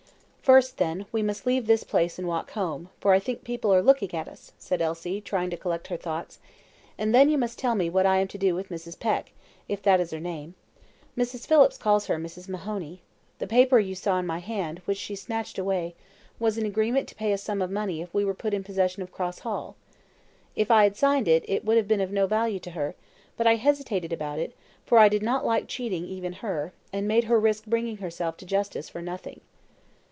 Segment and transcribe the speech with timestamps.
[0.41, 3.81] "First, then, we must leave this place and walk home, for I think people are
[3.81, 6.39] looking at us," said Elsie, trying to collect her thoughts;
[6.97, 8.99] "and then you must tell me what I am to do with Mrs.
[8.99, 9.31] Peck,
[9.69, 10.55] if that is her name.
[11.17, 11.47] Mrs.
[11.47, 12.49] Phillips calls her Mrs.
[12.49, 13.01] Mahoney.
[13.39, 15.95] The paper you saw in my hand, which she snatched away,
[16.37, 19.01] was an agreement to pay a sum of money if we were put in possession
[19.01, 19.77] of Cross Hall.
[20.53, 22.93] If I had signed it, it would have been of no value to her;
[23.37, 24.53] but I hesitated about it,
[24.85, 28.45] for I did not like cheating even her, and making her risk bringing herself to
[28.45, 29.39] justice for nothing."